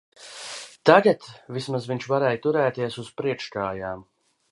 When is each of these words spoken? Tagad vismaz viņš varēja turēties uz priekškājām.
Tagad 0.89 1.27
vismaz 1.57 1.85
viņš 1.91 2.07
varēja 2.13 2.41
turēties 2.47 2.97
uz 3.05 3.13
priekškājām. 3.21 4.03